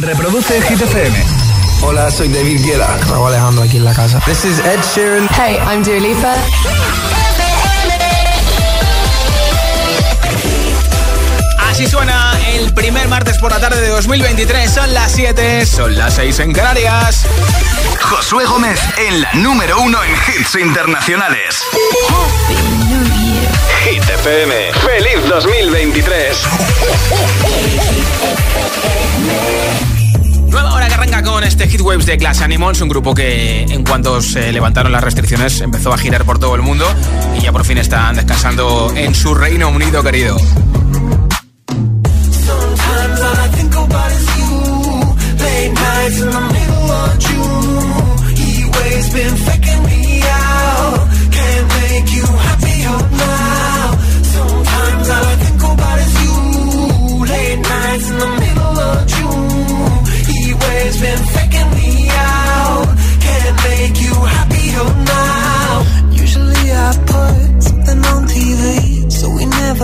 [0.00, 1.24] Reproduce Hit FM.
[1.82, 2.96] Hola, soy David Guetta.
[3.08, 4.18] Raúl Alejandro aquí en la casa.
[4.24, 5.28] This is Ed Sheeran.
[5.30, 6.34] Hey, I'm Dua Lipa.
[11.70, 14.72] Así suena el primer martes por la tarde de 2023.
[14.72, 17.26] Son las 7, son las 6 en Canarias.
[18.00, 21.62] Josué Gómez en la número uno en hits internacionales.
[23.80, 24.54] Hit FM.
[24.74, 26.42] ¡Feliz 2023!
[30.48, 33.84] Nueva hora que arranca con este Hit Waves de Glass Animals, un grupo que en
[33.84, 36.86] cuanto se levantaron las restricciones empezó a girar por todo el mundo
[37.38, 40.36] y ya por fin están descansando en su Reino Unido querido.
[49.12, 49.89] been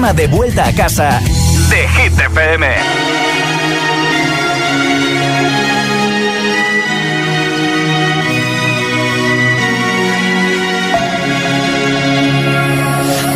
[0.00, 1.20] programa de vuelta a casa
[1.68, 2.64] de Hit FM.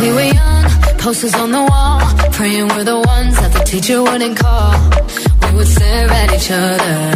[0.01, 0.65] We were young,
[0.97, 4.73] posters on the wall, praying we're the ones that the teacher wouldn't call.
[5.43, 7.15] We would stare at each other,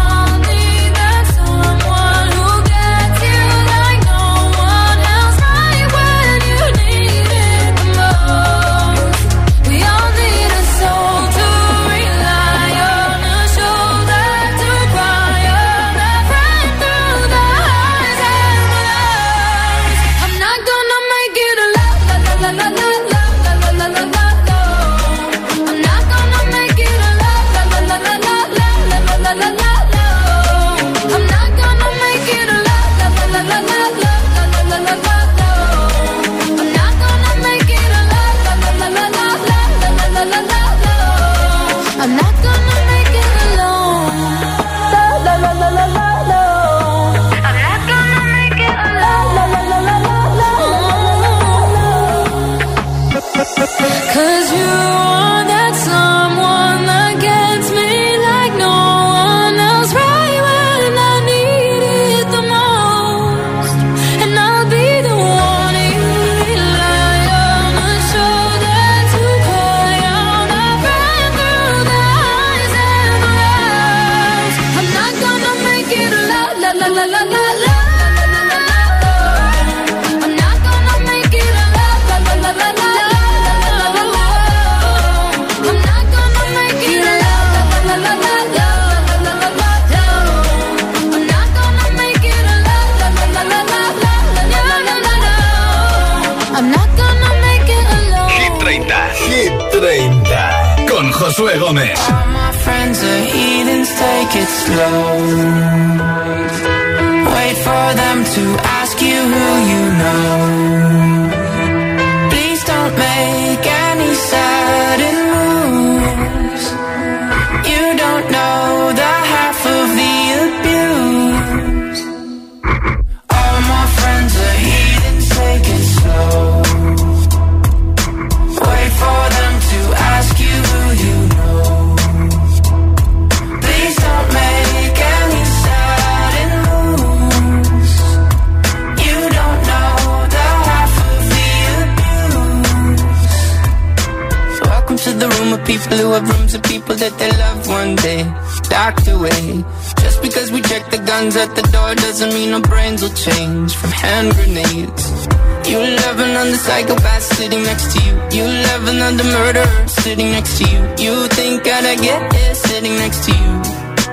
[149.29, 153.75] Just because we check the guns at the door doesn't mean our brains will change
[153.75, 155.27] from hand grenades.
[155.69, 158.13] You love another psychopath sitting next to you.
[158.37, 160.79] You love another murderer sitting next to you.
[161.05, 163.53] You think I'd get here sitting next to you.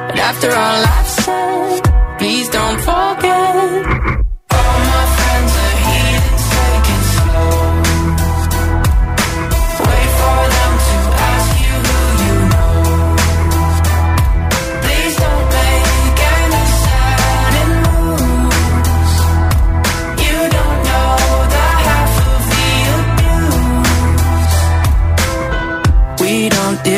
[0.08, 4.17] But after all I've said, please don't forget.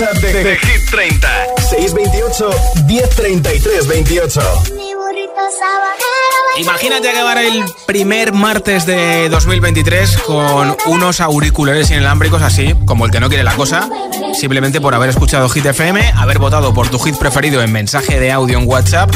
[0.00, 1.28] WhatsApp de, de Hit 30.
[1.68, 2.50] 628
[2.86, 4.40] 1033 28.
[4.74, 6.40] Mi burrito sabanero.
[6.58, 13.20] Imagínate acabar el primer martes de 2023 con unos auriculares inalámbricos así, como el que
[13.20, 13.88] no quiere la cosa,
[14.32, 18.32] simplemente por haber escuchado Hit FM, haber votado por tu hit preferido en mensaje de
[18.32, 19.10] audio en WhatsApp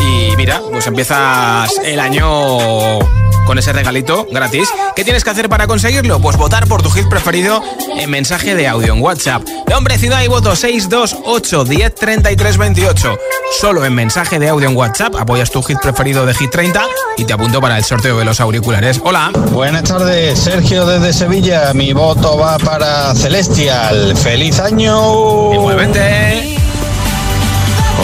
[0.00, 2.98] y mira, pues empiezas el año
[3.46, 4.68] con ese regalito gratis.
[4.96, 6.20] ¿Qué tienes que hacer para conseguirlo?
[6.20, 7.62] Pues votar por tu hit preferido
[7.98, 9.42] en mensaje de audio en WhatsApp.
[9.68, 13.18] Nombre, ciudad y voto 628 10 33 28.
[13.60, 16.82] Solo en mensaje de audio en WhatsApp apoyas tu hit preferido de Hit 30
[17.18, 19.00] y te apunto para el sorteo de los auriculares.
[19.04, 19.30] Hola.
[19.50, 21.72] Buenas tardes, Sergio desde Sevilla.
[21.74, 24.16] Mi voto va para Celestial.
[24.16, 25.52] ¡Feliz año!
[25.54, 26.56] Igualmente.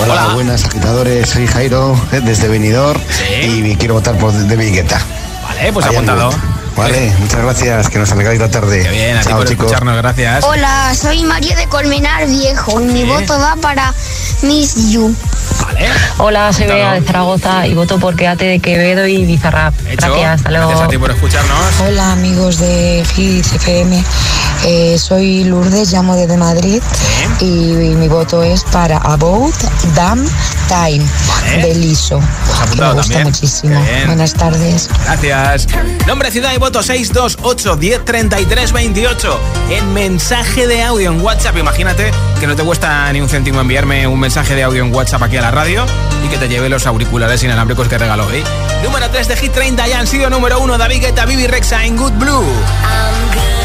[0.03, 0.35] Hola, Hola.
[0.35, 3.65] buenas agitadores, soy Jairo eh, desde Benidorm Sí.
[3.67, 5.01] y quiero votar por de Vigueta.
[5.51, 6.31] Vale, pues apuntado.
[6.81, 8.83] Vale, muchas gracias, que nos alegráis la tarde.
[8.83, 9.67] Qué bien, a ti Chao, por chicos.
[9.67, 10.45] escucharnos, gracias.
[10.45, 13.93] Hola, soy María de Colmenar Viejo y mi voto va para
[14.43, 15.15] Miss You.
[15.63, 15.89] Vale.
[16.17, 16.67] Hola, soy.
[16.69, 19.75] Bea de Zaragoza y voto por Quédate de Quevedo y Bizarrap.
[19.89, 20.07] Hecho.
[20.07, 20.69] Gracias, hasta luego.
[20.69, 21.81] Gracias a ti por escucharnos.
[21.87, 24.03] Hola amigos de Hits FM,
[24.65, 26.83] Eh, soy Lourdes, llamo desde Madrid
[27.41, 27.45] y,
[28.01, 29.55] mi voto es para About
[29.95, 30.23] Damn
[30.69, 31.63] Time Vale.
[31.67, 33.23] de Liso, que me gusta también.
[33.25, 33.83] muchísimo.
[34.07, 34.89] Buenas tardes.
[35.05, 35.67] Gracias.
[36.07, 39.41] Nombre, ciudad y voto 628 10 33 28.
[39.71, 41.57] En mensaje de audio en WhatsApp.
[41.59, 45.23] Imagínate que no te cuesta ni un céntimo enviarme un mensaje de audio en WhatsApp
[45.25, 45.85] aquí a la radio
[46.25, 48.43] y que te lleve los auriculares inalámbricos que regaló hoy.
[48.85, 51.97] Número 3 de Hit 30 ya han sido número 1 David Guetta, Bibi Rexa en
[51.97, 52.47] Good Blue.
[53.31, 53.60] suena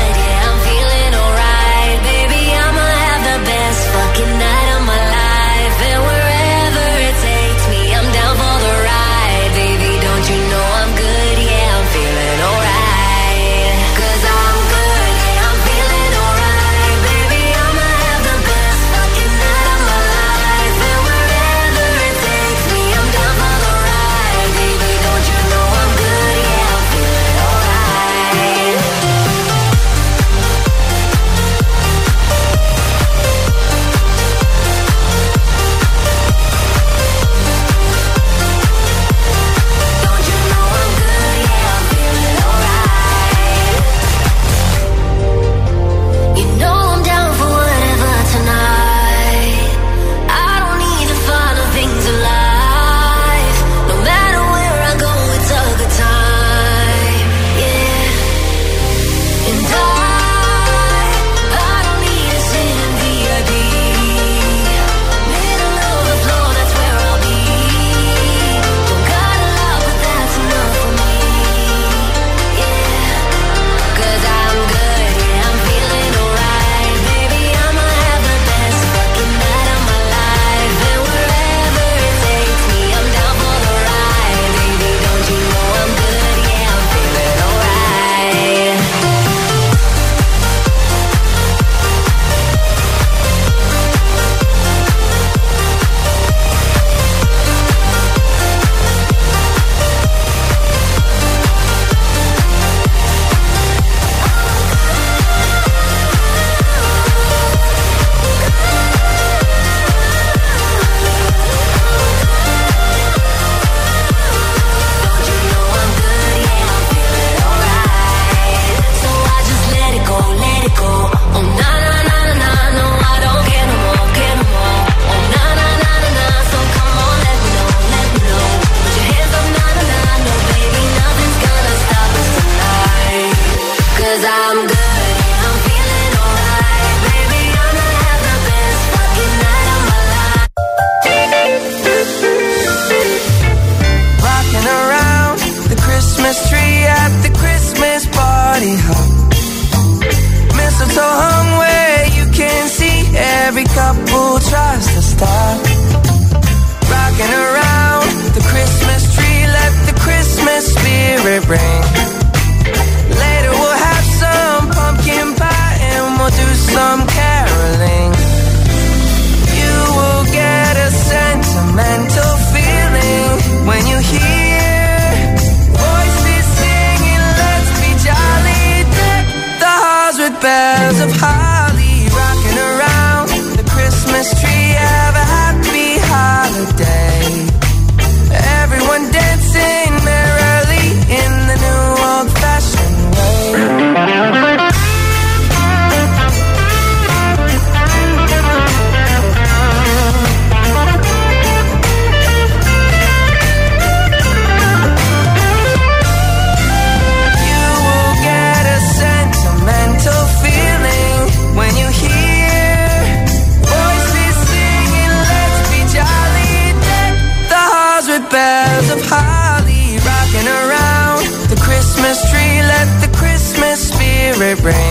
[224.64, 224.85] en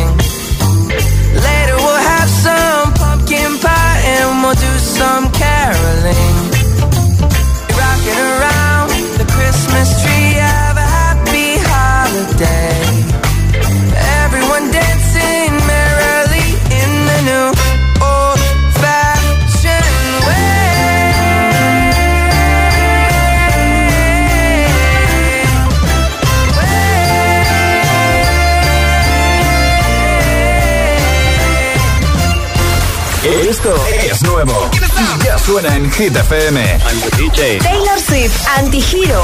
[35.96, 36.56] Hit FM.
[37.62, 39.22] Taylor Swift, Antihero.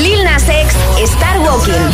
[0.00, 1.92] Lil Nas X, Star Walking.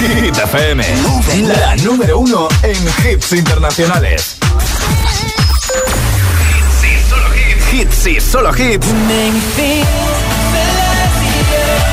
[0.00, 0.84] Hit FM,
[1.60, 4.39] la número uno en hits internacionales.
[8.06, 8.86] Y solo hits.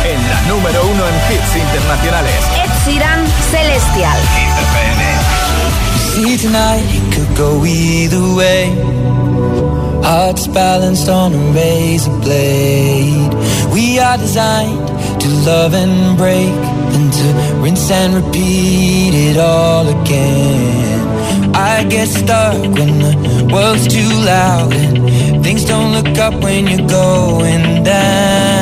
[0.05, 2.33] En la número uno en hits internacionales.
[2.63, 4.17] Ed Sheeran, Celestial.
[6.15, 8.71] See tonight it could go either way.
[10.01, 13.33] Hearts balanced on a razor blade.
[13.73, 14.87] We are designed
[15.19, 16.55] to love and break,
[16.95, 20.87] and to rinse and repeat it all again.
[21.53, 26.89] I get stuck when the world's too loud and things don't look up when you're
[26.89, 28.56] going down.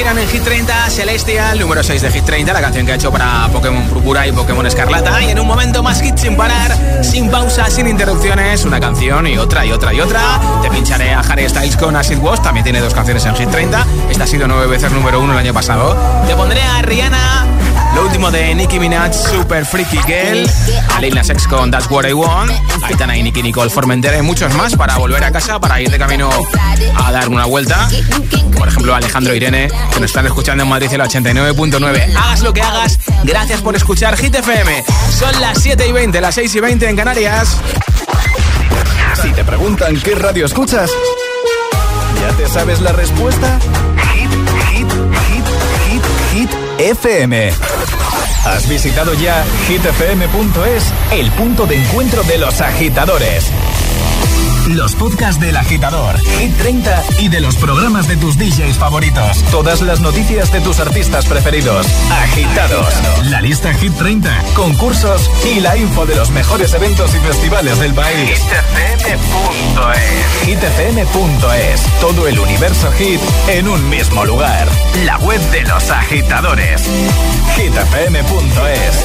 [0.00, 3.12] Sheeran en Hit 30, Celestial, número 6 de Hit 30, la canción que ha hecho
[3.12, 5.22] para Pokémon Púrpura y Pokémon Escarlata.
[5.22, 9.36] Y en un momento más hit sin parar, sin pausa, sin interrupciones, una canción y
[9.36, 10.40] otra y otra y otra.
[10.62, 13.86] Te pincharé a Harry Styles con Acid Wash, también tiene dos canciones en Hit 30.
[14.08, 15.94] Esta ha sido nueve veces número uno el año pasado.
[16.26, 17.46] Te pondré a Rihanna,
[17.94, 20.48] lo último de Nicki Minaj, Super Freaky Girl,
[20.94, 22.50] a Lil Nas X con That's What I Want,
[22.82, 25.98] Aitana y Nicki Nicole Formentera y muchos más para volver a casa, para ir de
[25.98, 26.30] camino
[26.96, 27.88] a dar una vuelta.
[28.56, 32.16] Por ejemplo, Alejandro Irene, que nos están escuchando en Madrid el 89.9.
[32.16, 34.84] Hagas lo que hagas, gracias por escuchar Hit FM.
[35.18, 37.56] Son las 7 y 20, las 6 y 20 en Canarias.
[39.20, 40.90] Si te preguntan qué radio escuchas,
[42.20, 43.58] ¿ya te sabes la respuesta?
[44.14, 44.30] Hit,
[44.70, 44.88] hit,
[45.28, 45.44] hit,
[45.86, 47.52] hit, hit, FM.
[48.44, 53.50] ¿Has visitado ya hitfm.es, el punto de encuentro de los agitadores?
[54.68, 59.42] Los podcasts del agitador, Hit 30 y de los programas de tus DJs favoritos.
[59.50, 61.86] Todas las noticias de tus artistas preferidos.
[62.10, 62.94] Agitados.
[63.24, 67.92] La lista Hit 30, concursos y la info de los mejores eventos y festivales del
[67.92, 68.40] país.
[69.04, 70.46] hitfm.es.
[70.46, 71.82] hitfm.es.
[72.00, 74.66] Todo el universo hit en un mismo lugar.
[75.04, 76.82] La web de los agitadores.
[77.56, 79.04] hitfm.es.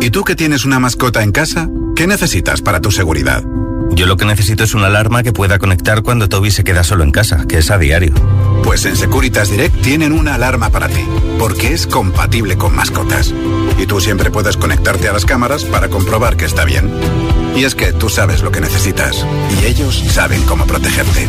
[0.00, 1.68] ¿Y tú que tienes una mascota en casa?
[2.00, 3.44] ¿Qué necesitas para tu seguridad?
[3.90, 7.04] Yo lo que necesito es una alarma que pueda conectar cuando Toby se queda solo
[7.04, 8.14] en casa, que es a diario.
[8.64, 11.04] Pues en Securitas Direct tienen una alarma para ti,
[11.38, 13.34] porque es compatible con mascotas.
[13.76, 16.90] Y tú siempre puedes conectarte a las cámaras para comprobar que está bien.
[17.54, 19.26] Y es que tú sabes lo que necesitas,
[19.60, 21.28] y ellos saben cómo protegerte.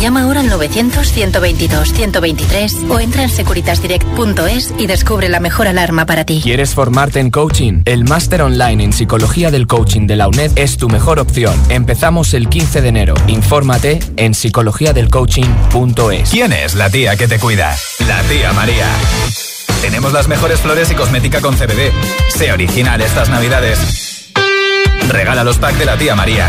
[0.00, 6.40] Llama ahora al 900-122-123 o entra en securitasdirect.es y descubre la mejor alarma para ti.
[6.42, 7.82] ¿Quieres formarte en coaching?
[7.86, 11.54] El máster online en psicología del coaching de la UNED es tu mejor opción.
[11.70, 13.14] Empezamos el 15 de enero.
[13.26, 16.30] Infórmate en psicologiadelcoaching.es.
[16.30, 17.74] ¿Quién es la tía que te cuida?
[18.06, 18.86] La tía María.
[19.80, 21.90] Tenemos las mejores flores y cosmética con CBD.
[22.28, 24.30] Sé original estas navidades.
[25.08, 26.46] Regala los packs de la tía María.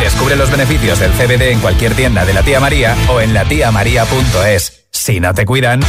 [0.00, 4.86] Descubre los beneficios del CBD en cualquier tienda de la tía María o en latiamaría.es.
[4.90, 5.80] Si no te cuidan,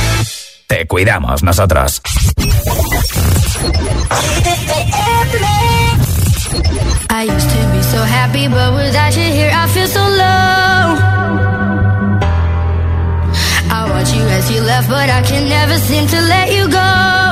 [0.67, 2.01] te cuidamos nosotros.
[7.09, 10.97] I used to be so happy, but without you here, I feel so low.
[13.71, 17.24] I watch you as you left, but I can never seem to let you go.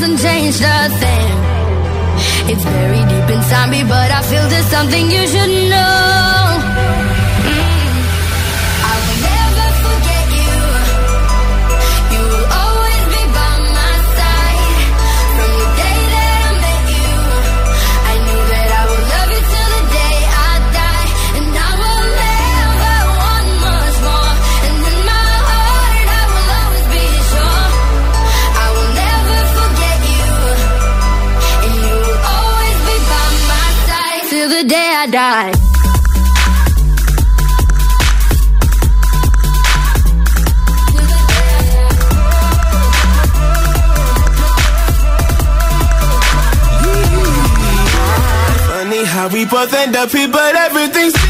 [0.00, 1.30] Hasn't changed a thing.
[2.50, 6.69] It's buried deep inside me, but I feel there's something you should know.
[35.20, 35.52] Die.
[48.66, 51.29] Funny how we both end up here, but everything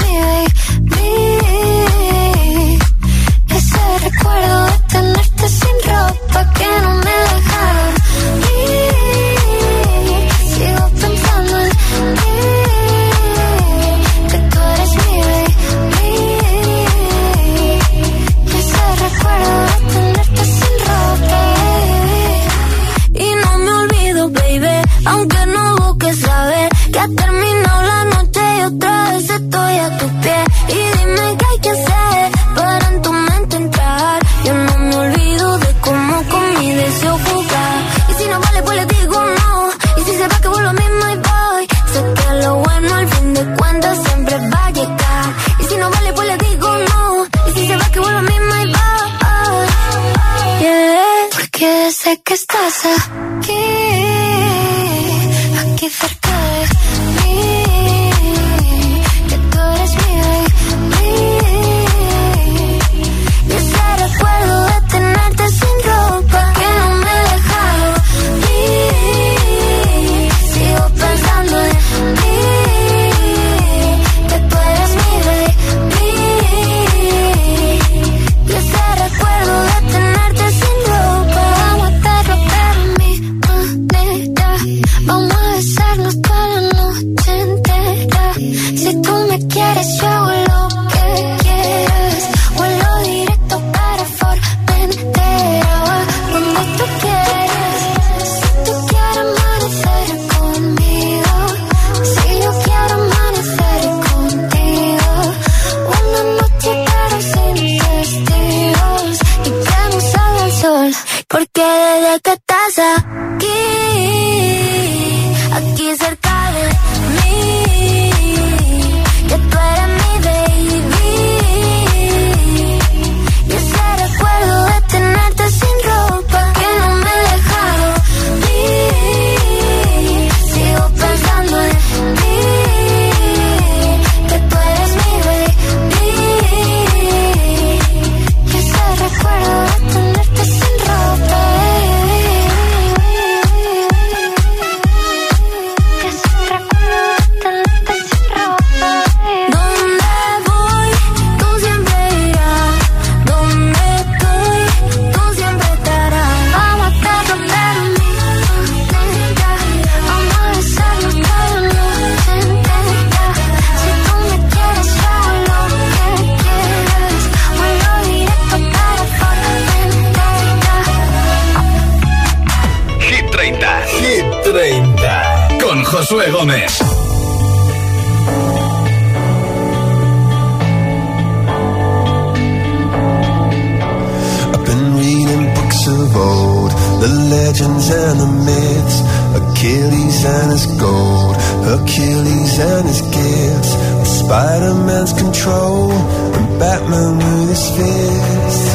[187.01, 188.97] the legends and the myths,
[189.33, 191.33] Achilles and his gold,
[191.65, 193.73] Hercules and his gifts,
[194.21, 195.89] Spider-Man's control,
[196.37, 198.65] and Batman with his fist.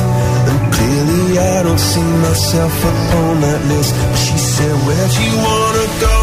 [0.51, 3.95] And clearly I don't see myself upon that list.
[3.95, 6.19] But she said, where'd you wanna go?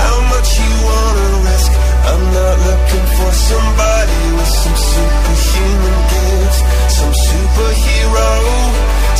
[0.00, 1.70] How much you wanna risk?
[2.08, 6.60] I'm not looking for somebody with some superhuman gifts,
[6.96, 8.95] some superhero,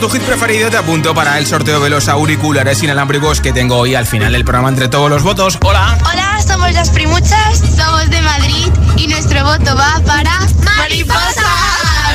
[0.00, 3.94] tu hit preferido, te apunto para el sorteo de los auriculares inalámbricos que tengo hoy
[3.94, 5.58] al final del programa entre todos los votos.
[5.62, 5.96] Hola.
[6.12, 10.40] Hola, somos las primuchas, somos de Madrid y nuestro voto va para
[10.78, 11.36] Mariposas.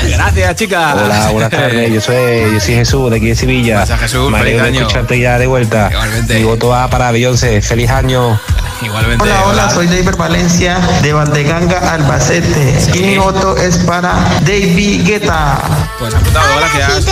[0.08, 0.94] Gracias, chicas.
[0.94, 1.92] Hola, buenas tardes.
[1.92, 3.86] Yo soy, yo soy Jesús, de aquí de Sevilla.
[3.86, 4.30] Jesús?
[4.30, 4.80] Me alegro de año.
[4.80, 5.88] escucharte ya de vuelta.
[5.90, 6.34] Igualmente.
[6.38, 7.62] Mi voto va para Beyoncé.
[7.62, 8.38] Feliz año.
[8.82, 9.24] Igualmente.
[9.24, 12.78] Hola, hola, soy David Valencia de Valdeganga, Albacete.
[12.94, 15.58] Y mi voto es para David Guetta.
[15.98, 17.06] Pues apuntado, gracias.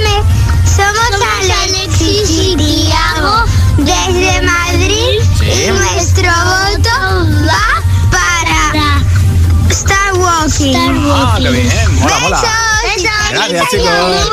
[0.00, 0.22] FM,
[0.76, 1.10] somos
[1.62, 3.44] Alexis y Tiago
[3.78, 5.44] desde Madrid Sí.
[5.66, 6.90] y nuestro voto
[7.46, 9.02] va para
[9.70, 10.74] Star Walking.
[11.12, 11.94] Ah, qué bien.
[12.00, 12.40] Mola, mola.
[12.82, 13.10] Besos.
[13.30, 14.30] Gracias, chicos.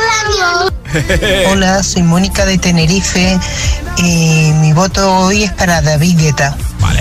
[1.52, 3.38] Hola, soy Mónica de Tenerife
[3.98, 6.56] y mi voto hoy es para David Guetta.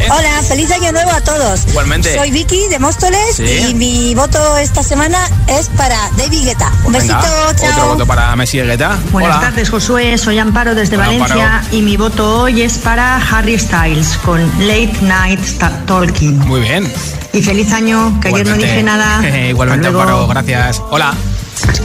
[0.09, 0.29] Vale.
[0.29, 1.67] Hola, feliz año nuevo a todos.
[1.69, 2.15] Igualmente.
[2.15, 3.67] Soy Vicky de Móstoles Sí.
[3.71, 6.71] y mi voto esta semana es para David Guetta.
[6.85, 7.71] Un Pues besito, venga, chao.
[7.73, 8.99] Otro voto para Messi Guetta.
[9.13, 9.47] Buenas Hola.
[9.49, 10.17] tardes, Josué.
[10.19, 11.77] Soy Amparo desde Hola, Valencia Amparo.
[11.77, 15.41] y mi voto hoy es para Harry Styles con Late Night
[15.87, 16.39] Talking.
[16.47, 16.91] Muy bien.
[17.33, 18.67] Y feliz año, que ayer no Igualmente.
[18.67, 19.29] dije nada.
[19.49, 20.21] Igualmente, Hasta luego.
[20.23, 20.83] Amparo, gracias.
[20.91, 21.15] Hola.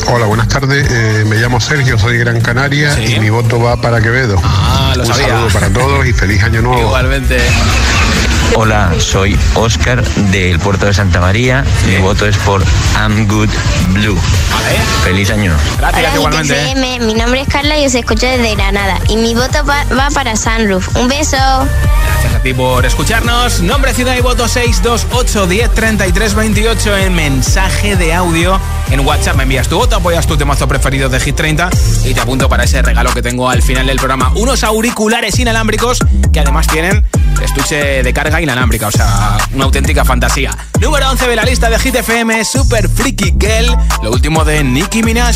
[0.07, 0.85] Hola, buenas tardes.
[0.89, 4.35] Eh, me llamo Sergio, soy de Gran Canaria y mi voto va para Quevedo.
[4.43, 5.27] Ah, lo Un sabía.
[5.29, 6.81] saludo para todos y feliz año nuevo.
[6.81, 7.37] Igualmente.
[8.55, 11.63] Hola, soy Oscar del puerto de Santa María.
[11.87, 12.61] Mi voto es por
[12.95, 13.49] I'm Good
[13.89, 14.19] Blue.
[15.03, 15.55] Feliz año.
[15.77, 16.99] Gracias, Hola, Hit FM.
[16.99, 18.99] Mi nombre es Carla y os escucho desde Granada.
[19.07, 20.95] Y mi voto va, va para Sunroof.
[20.97, 21.37] Un beso.
[21.37, 23.61] Gracias a ti por escucharnos.
[23.61, 28.59] Nombre, ciudad y voto 628 10 33 28 en mensaje de audio.
[28.91, 31.69] En WhatsApp me envías tu voto, apoyas tu temazo preferido de Hit 30
[32.03, 34.31] y te apunto para ese regalo que tengo al final del programa.
[34.35, 35.99] Unos auriculares inalámbricos
[36.33, 37.05] que además tienen
[37.41, 40.57] estuche de carga inalámbrica, o sea, una auténtica fantasía.
[40.79, 45.03] Número 11 de la lista de Hit FM, Super Freaky Girl, lo último de Nicki
[45.03, 45.35] Minaj.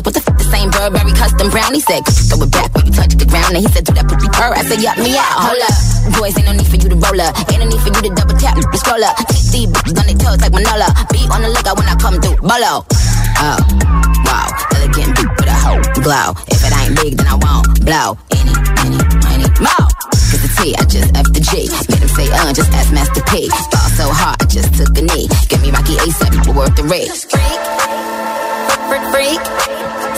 [0.00, 1.74] like what the fuck the same Burberry custom brown?
[1.76, 2.00] He said,
[2.32, 3.52] throw it back when you touch the ground.
[3.52, 4.56] And he said, do that pussy purr.
[4.56, 5.44] I said, yup me out.
[5.44, 5.76] Hold up.
[6.16, 7.36] Boys, ain't no need for you to roll up.
[7.52, 8.56] Ain't no need for you to double tap.
[8.56, 9.16] Just scroll up.
[9.28, 10.88] These bitches on their toes like Manola.
[11.12, 12.40] Be on the lookout when I come through.
[12.40, 12.88] Bolo.
[13.44, 13.60] Oh,
[14.24, 14.48] wow.
[14.72, 16.32] Elegant beat with a hoe glow.
[16.48, 18.16] If it ain't big, then I won't blow.
[18.32, 19.00] Any, any,
[19.36, 19.84] any, more.
[20.32, 21.68] Cause the T, I just F the G.
[21.92, 23.52] Made him say, uh, just ask Master P.
[23.68, 25.28] Fall so hard, I just took a knee.
[25.52, 27.28] Get me Rocky ASAP, worth the risk.
[27.28, 27.60] Freak,
[28.88, 29.89] freak, freak.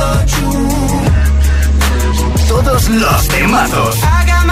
[0.00, 0.68] of June.
[2.48, 3.96] Todos los temazos.
[4.02, 4.46] I got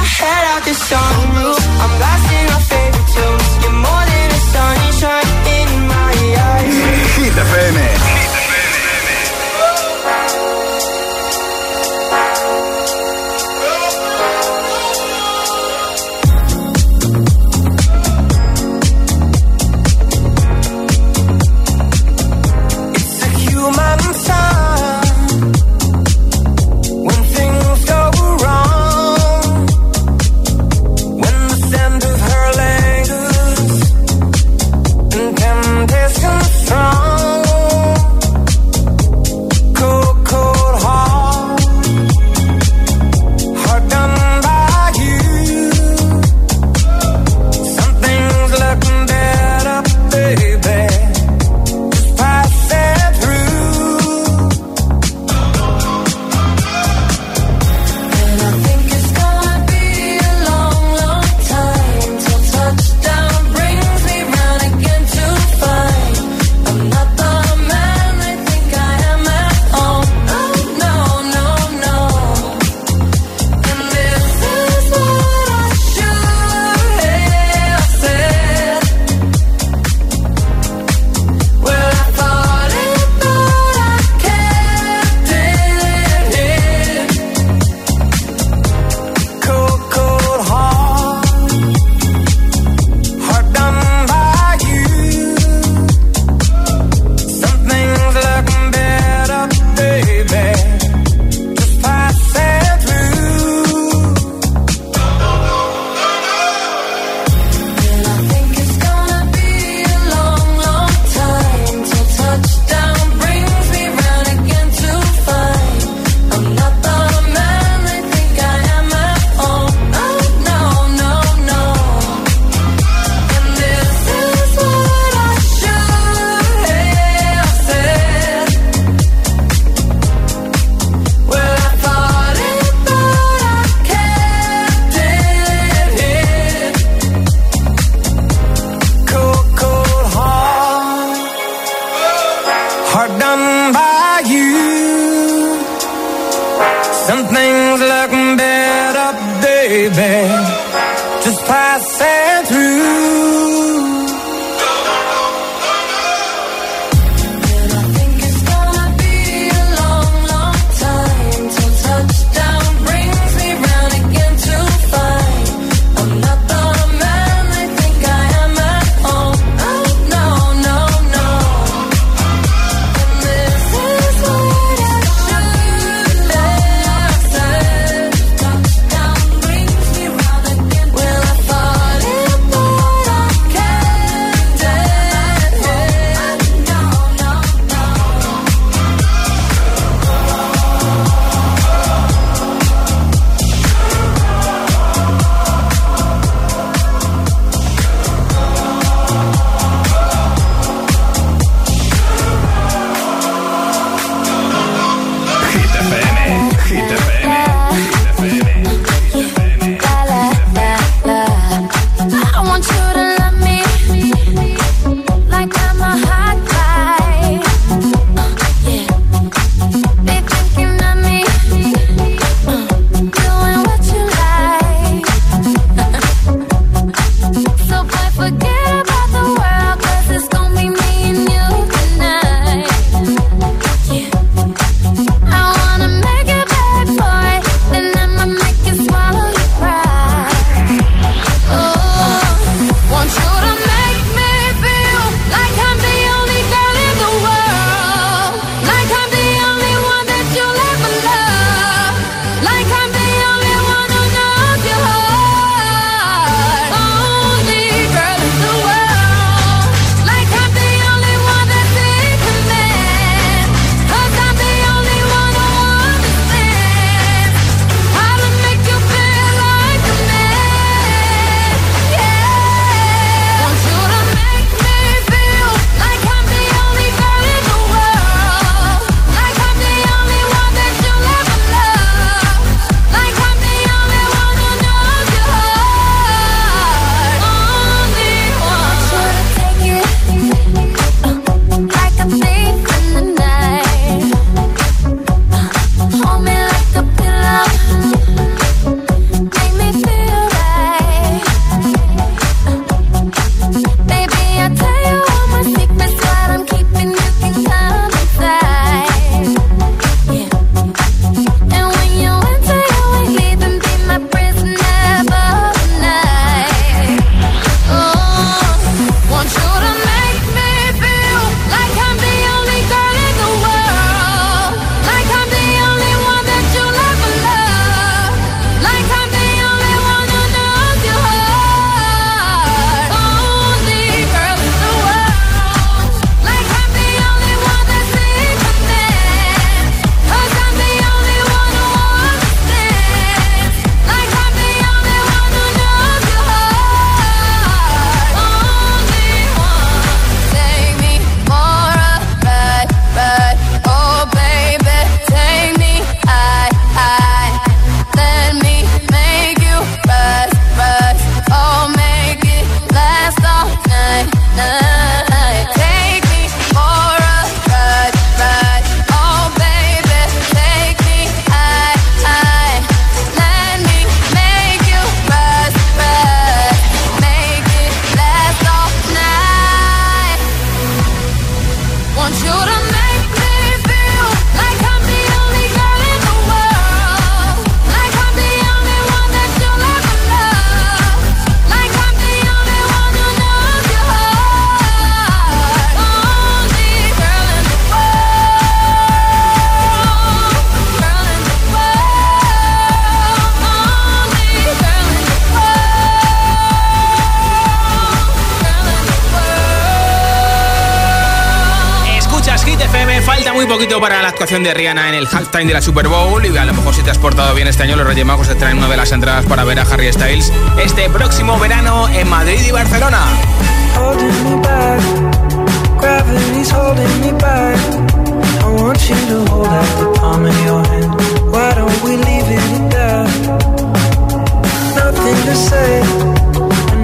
[413.49, 416.37] un poquito para la actuación de Rihanna en el halftime de la Super Bowl y
[416.37, 418.59] a lo mejor si te has portado bien este año los Reyes Magos te traen
[418.59, 420.31] una de las entradas para ver a Harry Styles
[420.63, 423.07] este próximo verano en Madrid y Barcelona.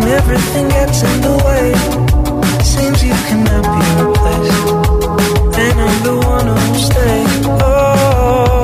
[0.07, 1.75] Everything gets in the way.
[2.63, 4.84] Seems you cannot be replaced.
[6.03, 7.47] the one who stays.
[7.47, 8.64] Oh.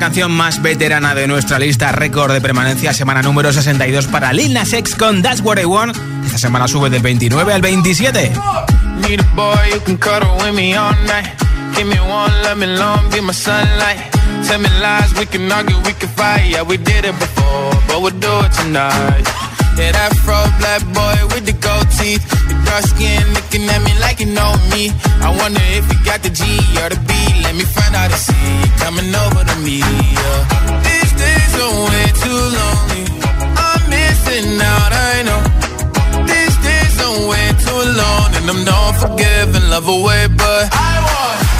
[0.00, 1.92] Canción más veterana de nuestra lista.
[1.92, 5.94] Récord de permanencia, semana número 62 para Lil Nas X con That's What I Want.
[6.24, 8.32] Esta semana sube del 29 al 27.
[9.06, 11.28] Need a boy you can cuddle with me all night.
[11.76, 14.00] Give me one, let me long, be my sunlight.
[14.48, 16.50] Tell me lies, we can argue, we can fight.
[16.50, 19.22] Yeah, we did it before, but we'll do it tonight.
[19.76, 22.24] Yeah, that fro black boy with the gold teeth.
[22.48, 24.92] Your dark skin looking at me like you know me.
[25.20, 26.42] I wonder if got the G
[26.80, 27.19] or the B.
[27.50, 29.78] Let me find out and see you coming over to me.
[29.80, 30.40] Yeah.
[30.86, 33.04] These days are way too lonely.
[33.58, 35.42] I'm missing out, I know.
[36.30, 41.59] These days are way too alone, and I'm not forgiving, love away, but I want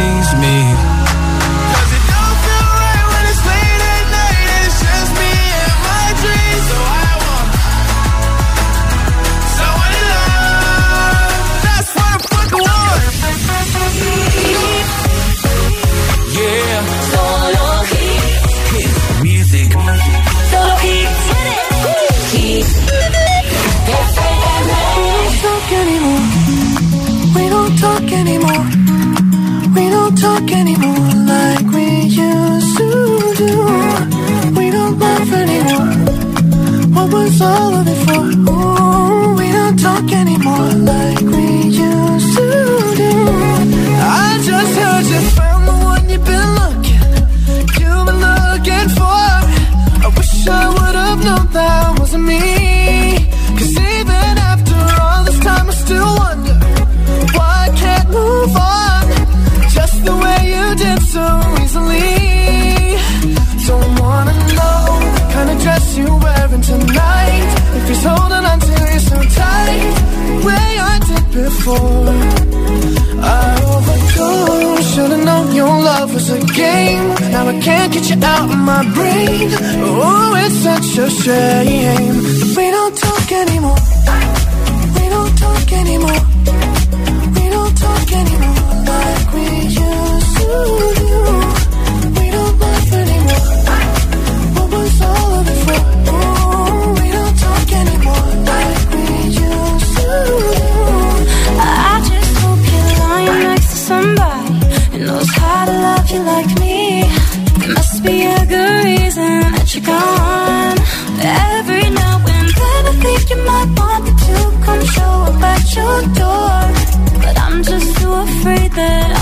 [118.81, 119.20] that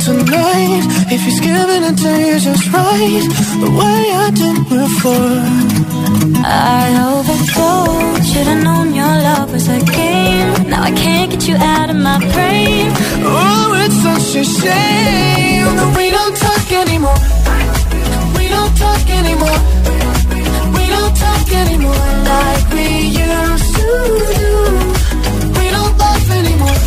[0.00, 0.82] tonight.
[1.12, 3.26] If he's giving it to you just right.
[3.62, 5.44] The way I did before.
[6.44, 6.86] I
[7.16, 8.24] overflowed.
[8.24, 10.68] Should've known your love was a game.
[10.70, 12.86] Now I can't get you out of my brain.
[13.22, 17.20] Oh, it's such a shame That we don't talk anymore.
[18.38, 19.60] We don't talk anymore.
[20.76, 22.86] We don't talk anymore Like we
[23.28, 23.88] used to
[24.40, 24.52] do.
[25.58, 26.78] We don't laugh anymore.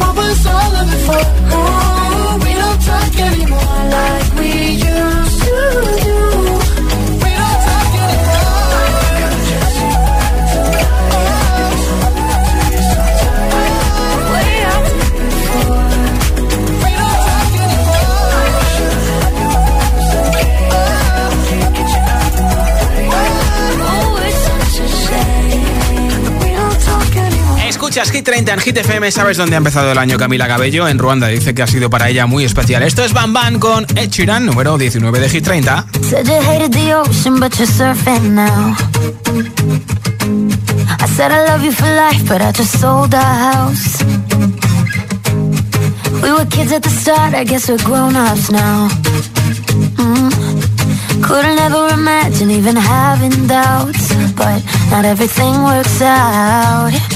[0.00, 1.75] What was all of it for?
[27.96, 29.10] Escuchas Hit 30 en Hit FM.
[29.10, 30.86] ¿Sabes dónde ha empezado el año Camila Cabello?
[30.86, 32.82] En Ruanda dice que ha sido para ella muy especial.
[32.82, 35.86] Esto es Bam Bam con Ed Sheeran, número 19 de Hit 30.
[36.02, 38.76] Said you hated the ocean, but you're surfing now.
[41.00, 44.04] I said I love you for life, but I just sold our house.
[46.22, 48.90] We were kids at the start, I guess we're grown-ups now.
[49.96, 51.22] Mm.
[51.22, 57.15] Couldn't ever imagine even having doubts, but not everything works out.